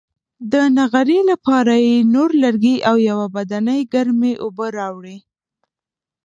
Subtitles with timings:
[0.51, 5.17] د نغري لپاره یې نور لرګي او یوه بدنۍ ګرمې اوبه راوړې.